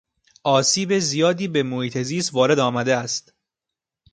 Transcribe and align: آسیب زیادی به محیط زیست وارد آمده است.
آسیب 0.43 0.99
زیادی 0.99 1.47
به 1.47 1.63
محیط 1.63 1.97
زیست 1.97 2.33
وارد 2.33 2.59
آمده 2.59 2.95
است. 2.95 3.33